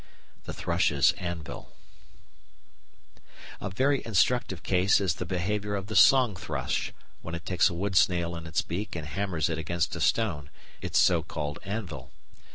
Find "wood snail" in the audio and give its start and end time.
7.75-8.35